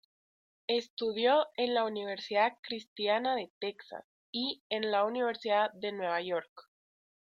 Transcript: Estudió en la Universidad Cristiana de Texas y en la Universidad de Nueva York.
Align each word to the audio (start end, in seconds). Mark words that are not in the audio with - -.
Estudió 0.65 1.45
en 1.57 1.75
la 1.75 1.85
Universidad 1.85 2.57
Cristiana 2.63 3.35
de 3.35 3.51
Texas 3.59 4.03
y 4.31 4.63
en 4.69 4.89
la 4.89 5.05
Universidad 5.05 5.71
de 5.73 5.91
Nueva 5.91 6.19
York. 6.23 6.71